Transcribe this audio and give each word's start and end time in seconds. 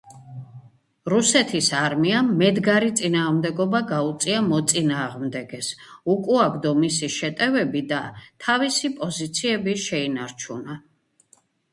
რუსეთის 1.13 1.67
არმიამ 1.79 2.31
მედგარი 2.39 2.87
წინააღმდეგობა 3.01 3.81
გაუწია 3.91 4.39
მოწინააღმდეგეს, 4.47 5.69
უკუაგდო 6.15 6.73
მისი 6.81 7.11
შეტევები 7.17 7.85
და 7.93 8.01
თავისი 8.47 8.93
პოზიციები 9.03 9.77
შეინარჩუნა. 9.85 10.83